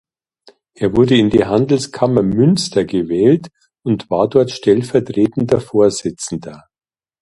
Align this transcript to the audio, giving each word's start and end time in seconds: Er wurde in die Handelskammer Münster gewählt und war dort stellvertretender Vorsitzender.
Er 0.73 0.95
wurde 0.95 1.15
in 1.15 1.29
die 1.29 1.45
Handelskammer 1.45 2.23
Münster 2.23 2.85
gewählt 2.85 3.49
und 3.85 4.09
war 4.09 4.27
dort 4.27 4.49
stellvertretender 4.49 5.61
Vorsitzender. 5.61 6.63